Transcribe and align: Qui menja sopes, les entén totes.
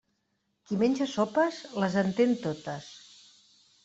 Qui 0.69 0.77
menja 0.83 1.07
sopes, 1.11 1.59
les 1.83 1.97
entén 2.03 2.33
totes. 2.47 2.89